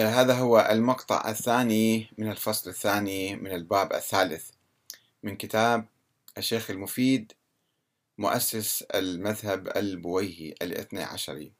[0.00, 4.50] آه، هذا هو المقطع الثاني من الفصل الثاني من الباب الثالث
[5.22, 5.86] من كتاب
[6.38, 7.32] الشيخ المفيد
[8.18, 11.52] مؤسس المذهب البويهي الاثني عشري.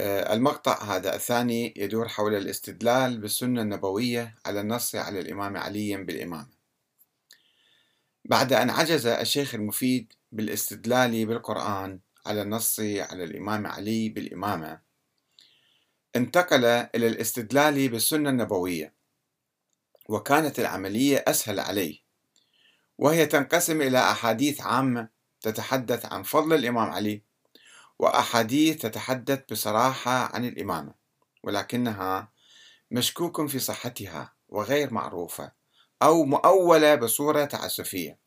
[0.00, 6.48] آه، المقطع هذا الثاني يدور حول الاستدلال بالسنة النبوية على النص على الإمام علي بالإمامة
[8.24, 14.89] بعد أن عجز الشيخ المفيد بالاستدلال بالقرآن على النص على الإمام علي بالإمامة
[16.16, 18.94] انتقل إلى الاستدلال بالسنة النبوية
[20.08, 21.98] وكانت العملية أسهل عليه
[22.98, 25.08] وهي تنقسم إلى أحاديث عامة
[25.40, 27.22] تتحدث عن فضل الإمام علي
[27.98, 30.94] وأحاديث تتحدث بصراحة عن الإمامة
[31.44, 32.32] ولكنها
[32.90, 35.52] مشكوك في صحتها وغير معروفة
[36.02, 38.18] أو مؤولة بصورة تعسفية.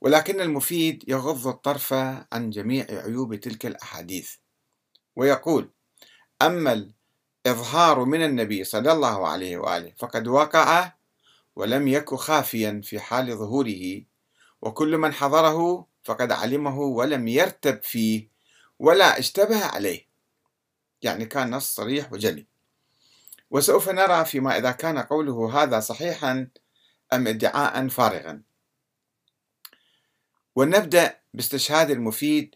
[0.00, 1.92] ولكن المفيد يغض الطرف
[2.32, 4.34] عن جميع عيوب تلك الأحاديث
[5.16, 5.70] ويقول
[6.46, 6.90] أما
[7.46, 10.92] الإظهار من النبي صلى الله عليه وآله فقد وقع
[11.56, 14.02] ولم يك خافيا في حال ظهوره
[14.62, 18.28] وكل من حضره فقد علمه ولم يرتب فيه
[18.78, 20.06] ولا اشتبه عليه.
[21.02, 22.46] يعني كان نص صريح وجلي.
[23.50, 26.48] وسوف نرى فيما إذا كان قوله هذا صحيحا
[27.12, 28.42] أم ادعاء فارغا.
[30.56, 32.54] ونبدأ باستشهاد المفيد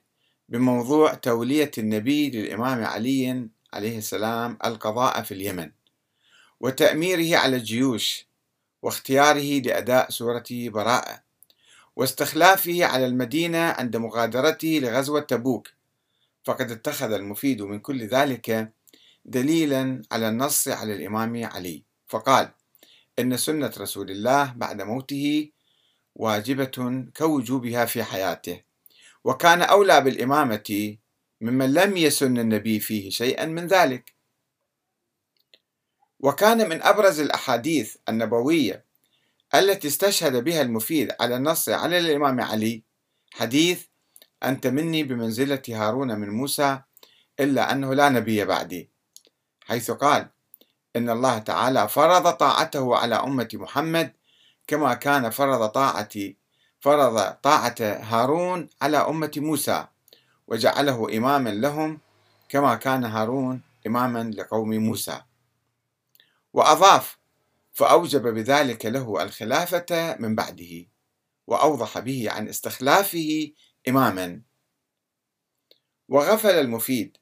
[0.49, 5.71] بموضوع تولية النبي للإمام علي عليه السلام القضاء في اليمن
[6.61, 8.27] وتأميره على الجيوش
[8.83, 11.23] واختياره لأداء سورة براءة
[11.97, 15.69] واستخلافه على المدينة عند مغادرته لغزوة تبوك.
[16.45, 18.73] فقد اتخذ المفيد من كل ذلك
[19.25, 21.83] دليلا على النص على الإمام علي.
[22.07, 22.51] فقال
[23.19, 25.51] إن سنة رسول الله بعد موته
[26.15, 28.61] واجبة كوجوبها في حياته
[29.25, 30.97] وكان أولى بالإمامة
[31.47, 34.15] ممن لم يسن النبي فيه شيئا من ذلك.
[36.21, 38.85] وكان من أبرز الأحاديث النبوية
[39.55, 42.83] التي استشهد بها المفيد على النص على الإمام علي
[43.33, 43.85] حديث
[44.43, 46.81] أنت مني بمنزلة هارون من موسى
[47.41, 48.91] إلا أنه لا نبي بعدي
[49.61, 50.29] حيث قال
[50.97, 54.13] إن الله تعالى فرض طاعته على أمة محمد
[54.67, 56.37] كما كان فرض طاعتي
[56.81, 59.87] فرض طاعة هارون على أمة موسى
[60.49, 62.01] وجعله إماما لهم
[62.49, 65.23] كما كان هارون إماما لقوم موسى.
[66.53, 67.19] وأضاف
[67.73, 70.87] فأوجب بذلك له الخلافة من بعده
[71.47, 73.51] وأوضح به عن استخلافه
[73.89, 74.43] إماما.
[76.09, 77.17] وغفل المفيد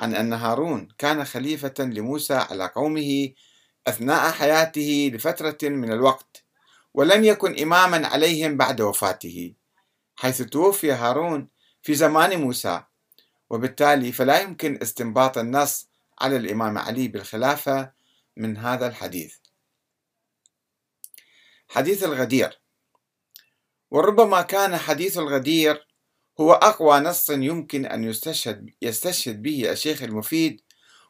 [0.00, 3.32] عن أن هارون كان خليفة لموسى على قومه
[3.86, 6.44] أثناء حياته لفترة من الوقت
[6.94, 9.54] ولم يكن إماما عليهم بعد وفاته
[10.16, 11.48] حيث توفي هارون
[11.82, 12.82] في زمان موسى
[13.50, 15.88] وبالتالي فلا يمكن استنباط النص
[16.20, 17.92] على الإمام علي بالخلافة
[18.36, 19.36] من هذا الحديث.
[21.68, 22.60] حديث الغدير.
[23.90, 25.86] وربما كان حديث الغدير
[26.40, 30.60] هو أقوى نص يمكن أن يستشهد, يستشهد به الشيخ المفيد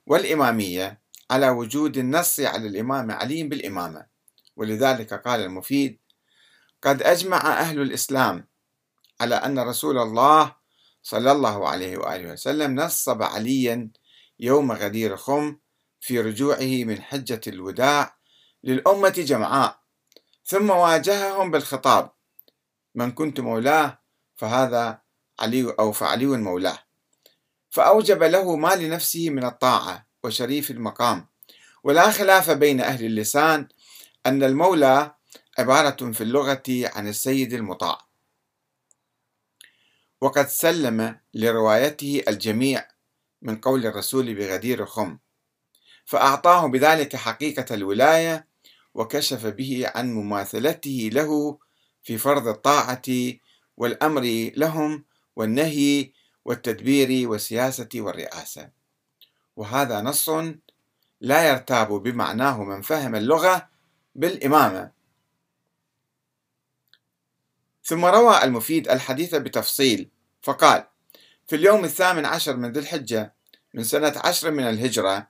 [0.06, 1.00] والإمامية
[1.30, 4.06] على وجود النص على الإمام علي بالإمامة.
[4.56, 5.98] ولذلك قال المفيد
[6.82, 8.48] قد أجمع أهل الإسلام
[9.20, 10.56] على أن رسول الله
[11.02, 13.90] صلى الله عليه وآله وسلم نصب عليا
[14.40, 15.56] يوم غدير خم
[16.00, 18.16] في رجوعه من حجة الوداع
[18.64, 19.80] للأمة جمعاء
[20.44, 22.10] ثم واجههم بالخطاب
[22.94, 23.98] من كنت مولاه
[24.36, 25.00] فهذا
[25.40, 26.78] علي أو فعلي مولاه
[27.70, 31.26] فأوجب له ما لنفسه من الطاعة وشريف المقام.
[31.84, 33.68] ولا خلاف بين أهل اللسان
[34.26, 35.14] أن المولى
[35.58, 38.09] عبارة في اللغة عن السيد المطاع.
[40.20, 42.88] وقد سلم لروايته الجميع
[43.42, 45.18] من قول الرسول بغدير خم
[46.04, 48.46] فأعطاه بذلك حقيقة الولاية
[48.94, 51.58] وكشف به عن مماثلته له
[52.02, 53.02] في فرض الطاعة
[53.76, 55.04] والأمر لهم
[55.36, 56.12] والنهي
[56.44, 58.70] والتدبير والسياسة والرئاسة.
[59.56, 60.30] وهذا نص
[61.20, 63.68] لا يرتاب بمعناه من فهم اللغة
[64.14, 64.90] بالإمامة.
[67.90, 70.08] ثم روى المفيد الحديث بتفصيل
[70.42, 70.84] فقال
[71.46, 73.34] في اليوم الثامن عشر من ذي الحجة
[73.74, 75.28] من سنة عشر من الهجرة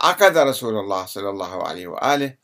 [0.00, 2.34] عقد رسول الله صلى الله عليه وآله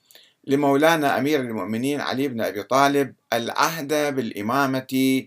[0.45, 5.27] لمولانا أمير المؤمنين علي بن أبي طالب العهد بالإمامة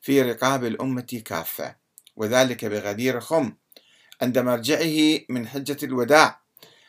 [0.00, 1.76] في رقاب الأمة كافة
[2.16, 3.52] وذلك بغدير خم
[4.22, 6.40] عند مرجعه من حجة الوداع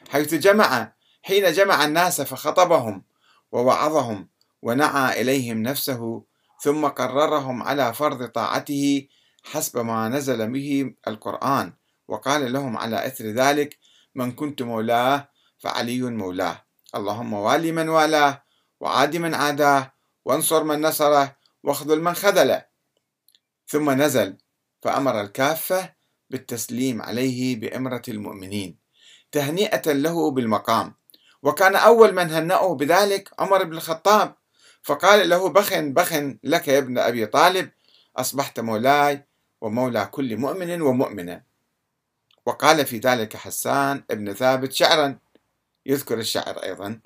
[0.10, 3.04] حيث جمع حين جمع الناس فخطبهم
[3.52, 4.28] ووعظهم
[4.62, 6.24] ونعى إليهم نفسه
[6.60, 9.08] ثم قررهم على فرض طاعته
[9.44, 11.74] حسب ما نزل به القرآن.
[12.08, 13.78] وقال لهم على إثر ذلك
[14.16, 16.66] من كنت مولاه فعلي مولاه.
[16.96, 18.44] اللهم والي من والاه
[18.80, 19.94] وعاد من عاداه
[20.26, 22.66] وانصر من نصره واخذل من خذله.
[23.68, 24.38] ثم نزل
[24.82, 25.94] فأمر الكافة
[26.30, 28.80] بالتسليم عليه بإمرة المؤمنين
[29.32, 30.96] تهنئة له بالمقام.
[31.44, 34.36] وكان أول من هنأه بذلك عمر بن الخطاب.
[34.88, 36.14] فقال له بخ بخ
[36.44, 37.70] لك يا ابن أبي طالب
[38.18, 39.26] أصبحت مولاي
[39.62, 41.42] ومولى كل مؤمن ومؤمنة.
[42.46, 45.20] وقال في ذلك حسان ابن ثابت شعرا
[45.86, 47.00] يذكر الشعر أيضا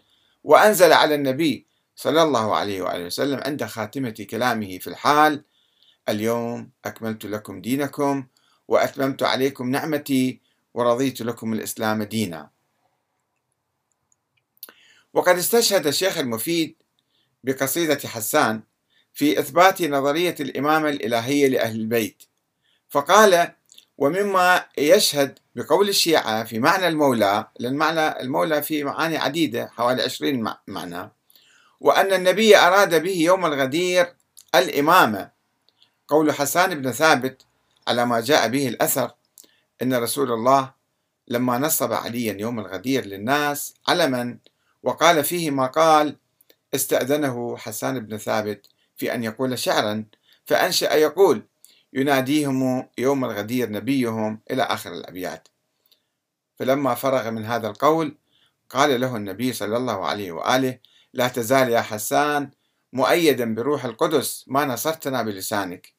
[0.44, 5.44] وأنزل على النبي صلى الله عليه وآله وسلم عند خاتمة كلامه في الحال
[6.10, 8.25] اليوم أكملت لكم دينكم
[8.68, 10.42] وأتممت عليكم نعمتي
[10.74, 12.50] ورضيت لكم الإسلام دينا.
[15.13, 16.81] وقد استشهد الشيخ المفيد
[17.43, 18.61] بقصيدة حسان
[19.13, 22.23] في إثبات نظرية الإمامة الإلهية لأهل البيت
[22.89, 23.51] فقال
[23.97, 30.53] ومما يشهد بقول الشيعة في معنى المولى لأن معنى المولى في معاني عديدة حوالي عشرين
[30.67, 31.11] معنى
[31.79, 34.13] وأن النبي أراد به يوم الغدير
[34.55, 35.31] الإمامة
[36.07, 37.41] قول حسان بن ثابت
[37.87, 39.11] على ما جاء به الأثر
[39.81, 40.71] أن رسول الله
[41.27, 44.37] لما نصب عليا يوم الغدير للناس علما
[44.83, 46.15] وقال فيه ما قال
[46.73, 50.06] استأذنه حسان بن ثابت في أن يقول شعرا
[50.45, 51.44] فأنشأ يقول
[51.94, 55.47] يناديهم يوم الغدير نبيهم إلى آخر الأبيات.
[56.59, 58.18] فلما فرغ من هذا القول
[58.69, 60.79] قال له النبي صلى الله عليه وآله
[61.13, 62.51] لا تزال يا حسان
[62.94, 65.94] مؤيدا بروح القدس ما نصرتنا بلسانك.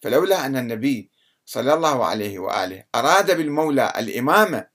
[0.00, 1.10] فلولا أن النبي
[1.46, 4.66] صلى الله عليه وآله أراد بالمولى الإمامة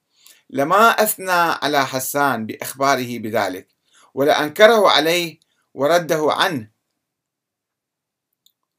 [0.49, 3.67] لما أثنى على حسان بإخباره بذلك.
[4.13, 5.39] ولأنكره عليه
[5.73, 6.71] ورده عنه.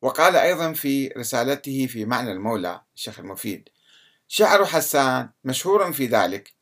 [0.02, 3.68] وقال أيضا في رسالته في معنى المولى الشيخ المفيد
[4.28, 6.52] شعر حسان مشهور في ذلك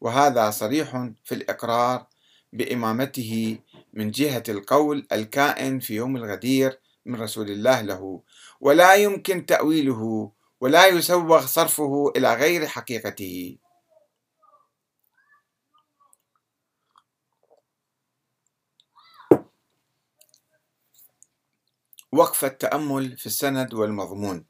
[0.00, 2.06] وهذا صريح في الإقرار
[2.52, 3.58] بإمامته
[3.92, 8.20] من جهة القول الكائن في يوم الغدير من رسول الله له
[8.60, 13.56] ولا يمكن تأويله ولا يسوغ صرفه إلى غير حقيقته.
[22.16, 24.44] وقف التأمل في السند والمضمون.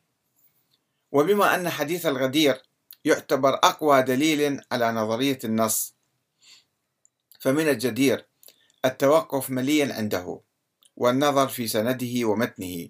[1.13, 2.63] وبما أن حديث الغدير
[3.05, 5.95] يعتبر أقوى دليل على نظرية النص
[7.41, 8.27] فمن الجدير
[8.85, 10.41] التوقف مليا عنده
[10.97, 12.89] والنظر في سنده ومتنه.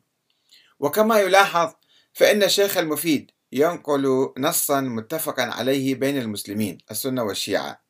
[0.81, 1.73] وكما يلاحظ
[2.12, 7.81] فإن الشيخ المفيد ينقل نصا متفقا عليه بين المسلمين السنة والشيعة.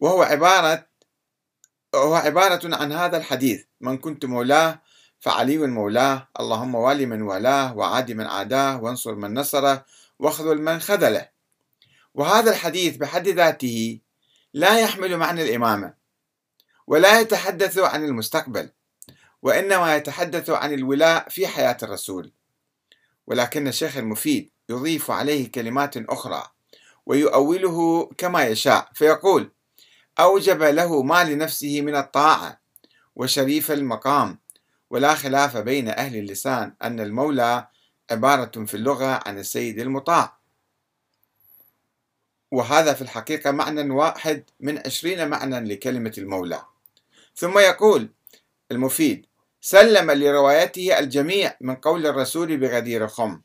[0.00, 0.86] وهو عبارة
[1.94, 4.82] وهو عبارة عن هذا الحديث من كنت مولاه
[5.20, 9.84] فعلي مولاه اللهم والي من والاه وعادي من عاداه وانصر من نصره
[10.18, 11.28] واخذل من خذله.
[12.14, 13.98] وهذا الحديث بحد ذاته
[14.54, 15.94] لا يحمل معنى الإمامة
[16.86, 18.70] ولا يتحدث عن المستقبل
[19.42, 22.32] وإنما يتحدث عن الولاء في حياة الرسول.
[23.26, 26.42] ولكن الشيخ المفيد يضيف عليه كلمات أخرى
[27.06, 29.50] ويؤوله كما يشاء فيقول
[30.20, 32.60] أوجب له ما لنفسه من الطاعة
[33.16, 34.38] وشريف المقام
[34.90, 37.68] ولا خلاف بين أهل اللسان أن المولى
[38.10, 40.36] عبارة في اللغة عن السيد المطاع.
[42.50, 46.62] وهذا في الحقيقة معنى واحد من عشرين معنى لكلمة المولى.
[47.36, 48.10] ثم يقول
[48.70, 49.26] المفيد
[49.60, 53.40] سلم لروايته الجميع من قول الرسول بغدير خم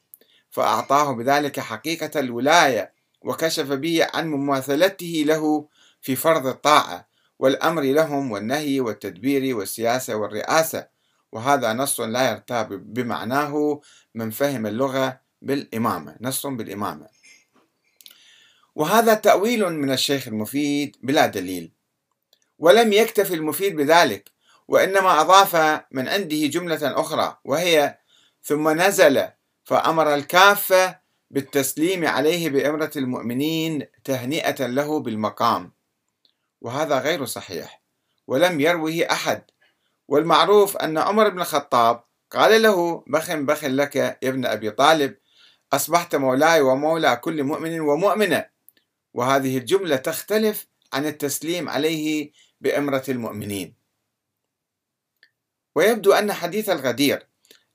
[0.50, 5.68] فأعطاه بذلك حقيقة الولاية وكشف به عن مماثلته له
[6.02, 7.08] في فرض الطاعة
[7.40, 10.95] والأمر لهم والنهي والتدبير والسياسة والرئاسة.
[11.36, 13.82] وهذا نص لا يرتاب بمعناه
[14.16, 17.08] من فهم اللغة بالإمامة نص بالإمامة.
[18.76, 21.72] وهذا تأويل من الشيخ المفيد بلا دليل
[22.60, 24.32] ولم يكتف المفيد بذلك
[24.68, 25.56] وإنما أضاف
[25.92, 27.98] من عنده جملة أخرى وهي
[28.44, 29.28] ثم نزل
[29.64, 31.00] فأمر الكافة
[31.32, 35.72] بالتسليم عليه بإمرة المؤمنين تهنئة له بالمقام
[36.62, 37.82] وهذا غير صحيح
[38.28, 39.44] ولم يروه أحد
[40.08, 45.18] والمعروف أن عمر بن الخطاب قال له بخ بخ لك يا ابن أبي طالب
[45.74, 48.46] أصبحت مولاي ومولى كل مؤمن ومؤمنة.
[49.14, 52.32] وهذه الجملة تختلف عن التسليم عليه
[52.62, 53.76] بأمرة المؤمنين.
[55.76, 57.28] ويبدو أن حديث الغدير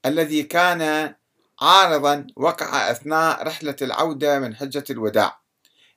[0.07, 1.15] الذي كان
[1.61, 5.41] عارضا وقع أثناء رحلة العودة من حجة الوداع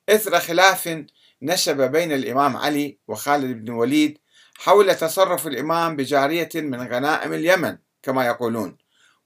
[0.10, 1.06] إثر خلاف
[1.42, 4.18] نشب بين الإمام علي وخالد بن وليد
[4.64, 8.78] حول تصرف الإمام بجارية من غنائم اليمن كما يقولون.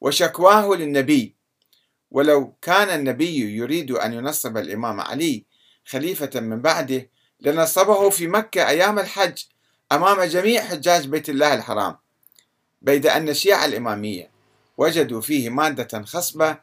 [0.02, 1.36] وشكواه للنبي.
[2.12, 5.46] ولو كان النبي يريد أن ينصب الإمام علي
[5.86, 7.10] خليفة من بعده
[7.42, 9.44] لنصبه في مكة أيام الحج
[9.92, 11.98] أمام جميع حجاج بيت الله الحرام.
[12.82, 14.32] بيد أن الشيعة الإمامية
[14.78, 16.58] وجدوا فيه مادة خصبة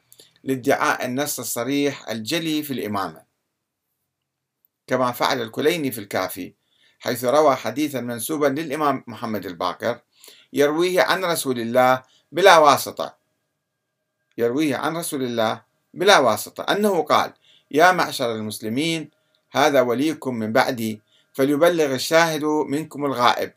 [0.45, 3.23] لادعاء النص الصريح الجلي في الإمامة.
[4.87, 6.64] كما فعل الكليني في الكافي.
[7.05, 10.01] حيث روى حديثا منسوبا للإمام محمد الباقر
[10.53, 13.15] يرويه عن رسول الله بلا واسطة.
[14.39, 15.63] يرويه عن رسول الله
[15.95, 16.63] بلا واسطة.
[16.63, 17.33] أنه قال
[17.71, 19.11] يا معشر المسلمين
[19.53, 21.01] هذا وليكم من بعدي
[21.33, 23.53] فليبلغ الشاهد منكم الغائب.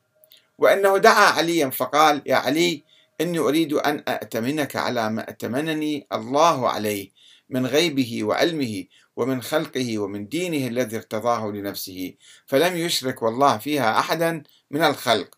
[0.58, 2.84] وأنه دعا عليا فقال يا علي
[3.22, 7.10] إني أريد أن أأتمنك على ما أتمنني الله عليه
[7.50, 8.86] من غيبه وعلمه
[9.18, 12.14] ومن خلقه ومن دينه الذي ارتضاه لنفسه
[12.46, 15.38] فلم يشرك والله فيها أحدا من الخلق.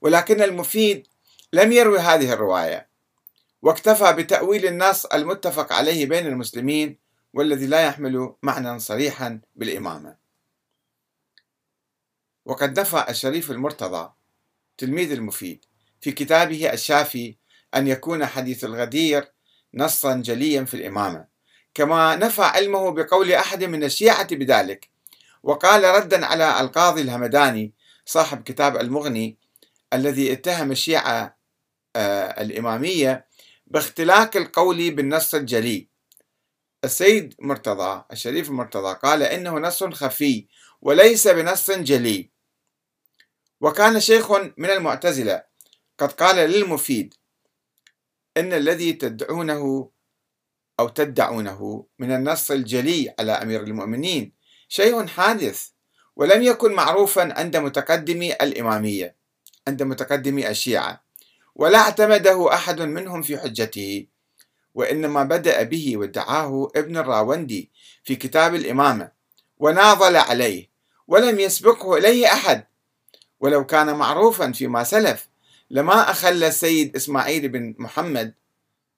[0.00, 1.06] ولكن المفيد
[1.52, 2.88] لم يروي هذه الرواية
[3.62, 6.98] واكتفى بتأويل النص المتفق عليه بين المسلمين
[7.32, 10.16] والذي لا يحمل معنى صريحا بالإمامة.
[12.44, 14.12] وقد نفى الشريف المرتضى
[14.78, 15.64] تلميذ المفيد
[16.00, 17.36] في كتابه الشافي
[17.74, 19.32] أن يكون حديث الغدير
[19.74, 21.33] نصا جليا في الإمامة.
[21.74, 24.88] كما نفى علمه بقول أحد من الشيعة بذلك.
[25.42, 27.72] وقال ردا على القاضي الهمداني
[28.06, 29.38] صاحب كتاب المغني
[29.92, 31.36] الذي اتهم الشيعة
[31.96, 33.26] آه، الإمامية
[33.66, 35.88] باختلاك القول بالنص الجلي.
[36.84, 40.46] السيد مرتضى الشريف المرتضى قال إنه نص خفي
[40.82, 42.30] وليس بنص جلي.
[43.60, 45.42] وكان شيخ من المعتزلة
[45.98, 47.14] قد قال للمفيد
[48.36, 49.90] إن الذي تدعونه
[50.80, 54.32] أو تدعونه من النص الجلي على أمير المؤمنين.
[54.68, 55.68] شيء حادث
[56.16, 59.16] ولم يكن معروفا عند متقدمي الإمامية
[59.68, 61.04] عند متقدمي الشيعة
[61.54, 64.06] ولا اعتمده أحد منهم في حجته
[64.74, 67.70] وإنما بدأ به وادعاه ابن الراوندي
[68.04, 69.10] في كتاب الإمامة
[69.58, 70.70] وناضل عليه
[71.08, 72.64] ولم يسبقه إليه أحد.
[73.40, 75.28] ولو كان معروفا فيما سلف
[75.70, 78.34] لما أخل السيد إسماعيل بن محمد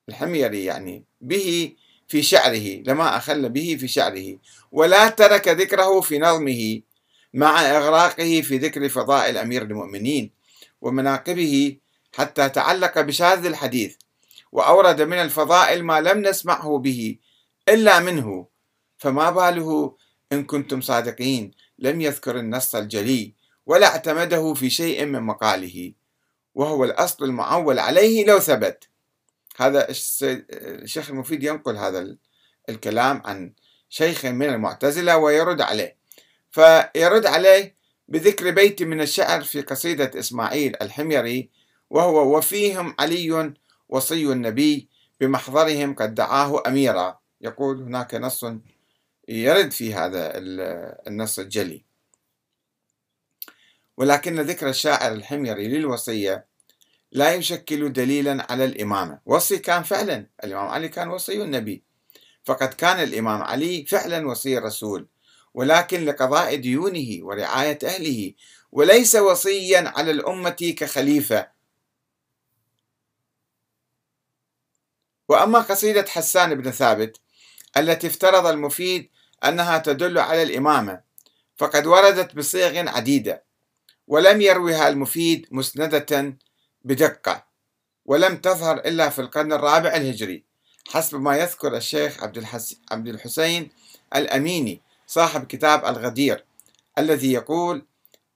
[0.09, 1.73] الحميري يعني به
[2.09, 4.39] في شعره لما أخل به في شعره.
[4.73, 6.81] ولا ترك ذكره في نظمه
[7.35, 10.31] مع إغراقه في ذكر فضائل أمير المؤمنين
[10.81, 11.77] ومناقبه
[12.17, 13.97] حتى تعلق بشاذ الحديث.
[14.53, 17.17] وأورد من الفضائل ما لم نسمعه به
[17.69, 18.47] إلا منه.
[18.99, 19.97] فما باله
[20.33, 23.35] إن كنتم صادقين؟ لم يذكر النص الجلي
[23.67, 25.93] ولا اعتمده في شيء من مقاله.
[26.55, 28.89] وهو الأصل المعول عليه لو ثبت.
[29.59, 32.17] هذا الشيخ المفيد ينقل هذا
[32.69, 33.53] الكلام عن
[33.89, 35.97] شيخ من المعتزلة ويرد عليه.
[36.51, 37.77] فيرد عليه
[38.09, 41.51] بذكر بيت من الشعر في قصيدة إسماعيل الحميري
[41.91, 43.55] وهو وفيهم علي
[43.89, 44.89] وصي النبي
[45.21, 48.45] بمحضرهم قد دعاه أميرا يقول هناك نص
[49.29, 50.33] يرد في هذا
[51.09, 51.85] النص الجلي.
[53.97, 56.47] ولكن ذكر الشاعر الحميري للوصية
[57.13, 60.27] لا يشكل دليلا على الإمامة وصي كان فعلا.
[60.45, 61.85] الإمام علي كان وصي النبي.
[62.45, 65.09] فقد كان الإمام علي فعلا وصي الرسول.
[65.55, 68.33] ولكن لقضاء ديونه ورعاية أهله
[68.73, 71.49] وليس وصيا على الأمة كخليفة.
[75.29, 77.21] وأما قصيدة حسان بن ثابت
[77.77, 79.11] التي افترض المفيد
[79.45, 81.01] أنها تدل على الإمامة
[81.57, 83.45] فقد وردت بصيغ عديدة.
[84.07, 86.37] ولم يروها المفيد مسندة
[86.87, 87.45] بدقة
[88.05, 90.45] ولم تظهر إلا في القرن الرابع الهجري
[90.89, 92.77] حسب ما يذكر الشيخ عبد, الحس...
[92.91, 93.71] عبد الحسين
[94.17, 96.45] الأميني صاحب كتاب الغدير
[96.99, 97.87] الذي يقول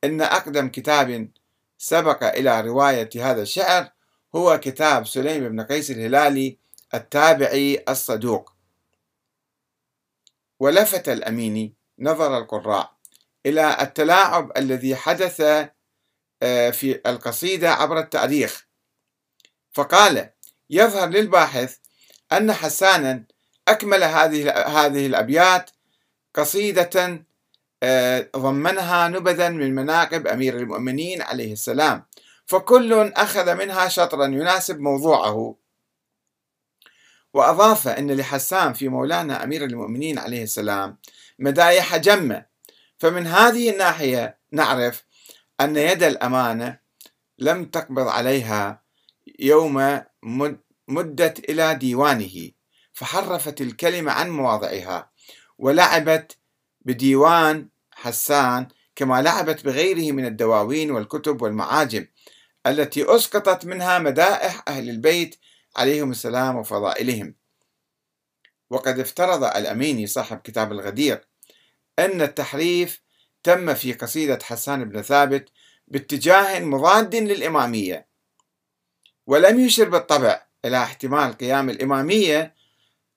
[0.04, 1.28] إن أقدم كتاب
[1.78, 3.92] سبق إلى رواية هذا الشعر
[4.34, 6.58] هو كتاب سليم بن قيس الهلالي
[6.94, 8.52] التابعي الصدوق
[10.60, 12.92] ولفت الأميني نظر القراء
[13.46, 15.68] إلى التلاعب الذي حدث
[16.70, 18.66] في القصيدة عبر التاريخ.
[19.72, 20.30] فقال
[20.70, 21.76] يظهر للباحث
[22.32, 23.24] أن حسانا
[23.68, 25.70] أكمل هذه هذه الأبيات
[26.34, 27.24] قصيدة
[27.82, 32.06] آه، ضمنها نبذا من مناقب أمير المؤمنين عليه السلام.
[32.46, 35.56] فكل أخذ منها شطرا يناسب موضوعه.
[37.34, 40.98] وأضاف أن لحسان في مولانا أمير المؤمنين عليه السلام
[41.38, 42.46] مدايح جمة.
[42.98, 45.04] فمن هذه الناحية نعرف
[45.60, 46.78] أن يد الأمانة
[47.38, 48.82] لم تقبض عليها
[49.38, 50.02] يوم
[50.88, 52.50] مدت إلى ديوانه
[52.92, 55.10] فحرفت الكلمة عن مواضعها
[55.58, 56.36] ولعبت
[56.80, 62.06] بديوان حسان كما لعبت بغيره من الدواوين والكتب والمعاجم
[62.66, 65.36] التي أسقطت منها مدائح أهل البيت
[65.76, 67.34] عليهم السلام وفضائلهم.
[68.70, 71.24] وقد افترض الأميني صاحب كتاب الغدير
[71.98, 73.02] أن التحريف
[73.42, 75.48] تم في قصيدة حسان بن ثابت
[75.88, 78.06] باتجاه مضاد للإمامية.
[79.26, 82.54] ولم يشر بالطبع إلى احتمال قيام الإمامية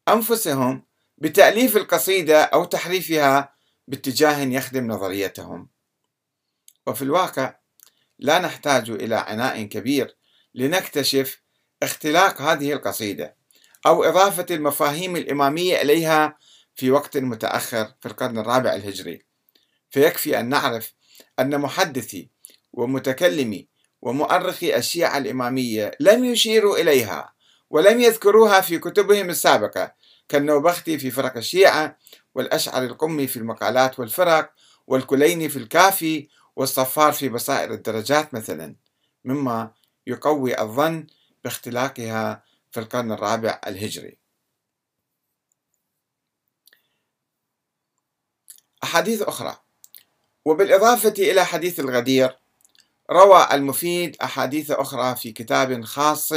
[0.07, 0.83] أنفسهم
[1.17, 3.53] بتأليف القصيدة أو تحريفها
[3.87, 5.69] باتجاه يخدم نظريتهم.
[6.87, 7.55] وفي الواقع
[8.19, 10.15] لا نحتاج إلى عناء كبير
[10.55, 11.41] لنكتشف
[11.83, 13.35] اختلاق هذه القصيدة
[13.85, 16.37] أو إضافة المفاهيم الإمامية إليها
[16.75, 19.32] في وقت متأخر في القرن الرابع الهجري.
[19.93, 20.93] فيكفي أن نعرف
[21.39, 22.29] أن محدثي
[22.73, 23.67] ومتكلمي
[24.01, 27.33] ومؤرخي الشيعة الإمامية لم يشيروا إليها
[27.69, 29.95] ولم يذكروها في كتبهم السابقة
[30.29, 31.97] كالنوبختي في فرق الشيعة
[32.35, 34.53] والأشعر القمي في المقالات والفرق
[34.87, 38.75] والكليني في الكافي والصفار في بصائر الدرجات مثلا
[39.25, 39.73] مما
[40.07, 41.07] يقوي الظن
[41.43, 44.17] باختلاقها في القرن الرابع الهجري.
[48.83, 49.62] أحاديث أخرى.
[50.45, 52.37] وبالإضافة إلى حديث الغدير
[53.11, 56.33] روى المفيد أحاديث أخرى في كتاب خاص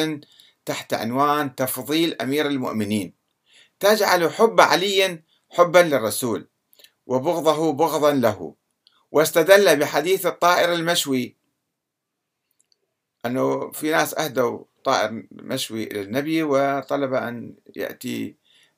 [0.65, 3.13] تحت عنوان تفضيل أمير المؤمنين.
[3.81, 6.49] تجعل حب علي حبا للرسول
[7.07, 8.55] وبغضه بغضا له.
[9.13, 11.37] واستدل بحديث الطائر المشوي
[13.27, 18.37] أنه في ناس أهدوا طائر مشوي إلى النبي وطلب أن يأتي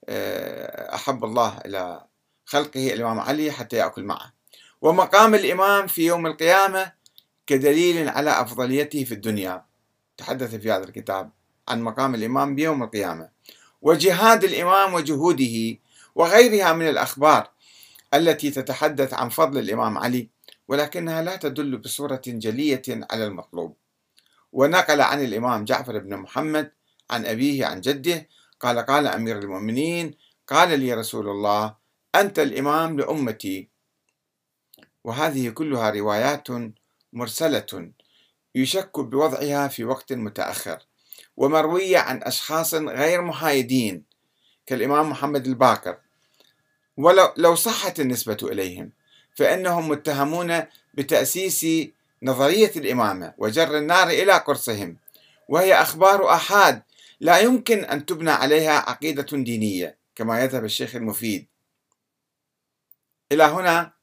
[0.09, 2.07] آه، أحب الله إلى
[2.45, 4.38] خلقه الإمام علي حتى يأكل معه.
[4.83, 6.93] ومقام الإمام في يوم القيامة
[7.47, 9.65] كدليل على أفضليته في الدنيا.
[10.17, 11.31] تحدث في هذا الكتاب
[11.69, 13.29] عن مقام الإمام بيوم القيامة.
[13.83, 15.79] وجهاد الإمام وجهوده
[16.15, 17.51] وغيرها من الأخبار
[18.15, 20.29] التي تتحدث عن فضل الإمام علي
[20.69, 23.77] ولكنها لا تدل بصورة جلية على المطلوب.
[24.53, 26.73] ونقل عن الإمام جعفر بن محمد
[27.11, 28.29] عن أبيه عن جده
[28.61, 30.15] قال قال أمير المؤمنين
[30.47, 31.75] قال لي رسول الله
[32.15, 33.69] أنت الإمام لأمتي
[35.09, 36.49] وهذه كلها روايات
[37.13, 37.91] مرسلة
[38.55, 40.79] يشك بوضعها في وقت متأخر
[41.37, 44.05] ومروية عن أشخاص غير محايدين
[44.67, 45.99] كالإمام محمد الباقر.
[46.97, 48.93] ولو لو صحت النسبة إليهم
[49.35, 50.63] فإنهم متهمون
[50.95, 51.67] بتأسيس
[52.23, 54.97] نظرية الإمامة وجر النار إلى قرصهم
[55.49, 56.83] وهي أخبار أحاد
[57.21, 61.47] لا يمكن أن تبنى عليها عقيدة دينية كما يذهب الشيخ المفيد.
[63.33, 63.98] إلى هنا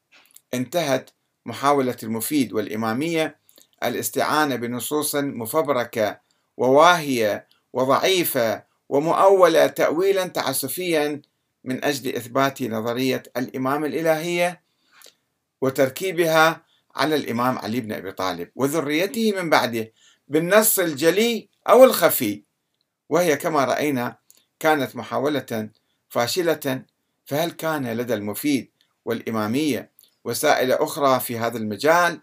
[0.55, 1.09] انتهت
[1.45, 3.37] محاولة المفيد والإمامية
[3.83, 6.19] الاستعانة بنصوص مفبركة
[6.57, 11.21] وواهية وضعيفة ومؤولة تأويلا تعسفيا
[11.63, 14.61] من أجل إثبات نظرية الإمام الإلهية
[15.61, 16.65] وتركيبها
[16.95, 19.91] على الإمام علي بن أبي طالب وذريته من بعده
[20.27, 22.43] بالنص الجلي أو الخفي.
[23.09, 24.15] وهي كما رأينا
[24.59, 25.69] كانت محاولة
[26.09, 26.83] فاشلة
[27.25, 28.71] فهل كان لدى المفيد
[29.05, 29.91] والإمامية
[30.25, 32.19] وسائل أخرى في هذا المجال.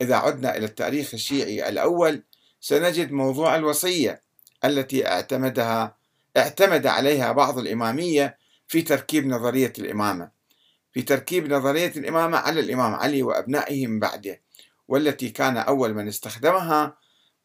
[0.00, 2.22] إذا عدنا إلى التاريخ الشيعي الأول
[2.60, 4.22] سنجد موضوع الوصية
[4.64, 5.96] التي اعتمدها
[6.36, 10.30] اعتمد عليها بعض الإمامية في تركيب نظرية الإمامة.
[10.92, 14.42] في تركيب نظرية الإمامة على الإمام علي وأبنائه من بعده
[14.88, 16.96] والتي كان أول من استخدمها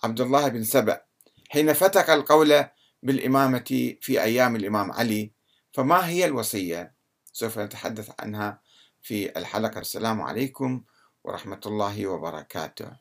[0.03, 1.01] عبد الله بن سبأ.
[1.49, 2.65] حين فتق القول
[3.03, 5.31] بالإمامة في أيام الإمام علي
[5.73, 6.93] فما هي الوصية؟
[7.33, 8.61] سوف نتحدث عنها
[9.01, 9.79] في الحلقة.
[9.79, 10.83] السلام عليكم
[11.23, 13.00] ورحمة الله وبركاته.